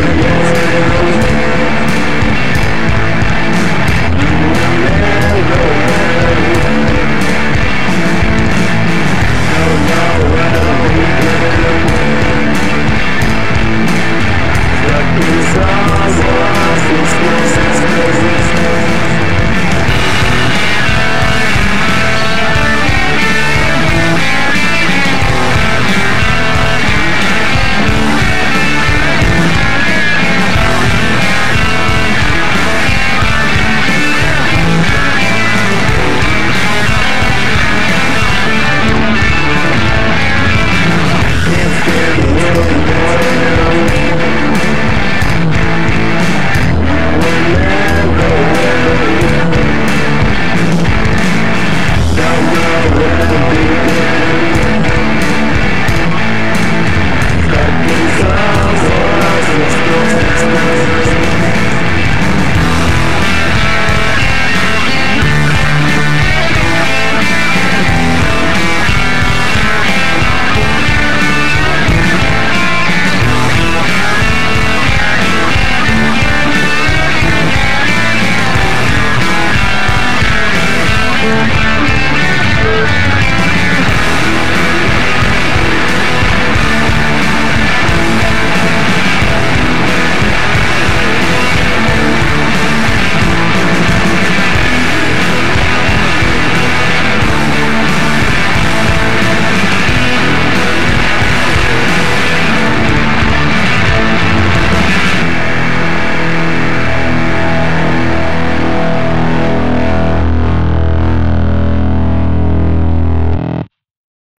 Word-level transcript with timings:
né? 0.00 1.35